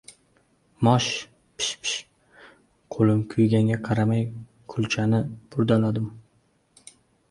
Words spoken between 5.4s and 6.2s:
burdaladim.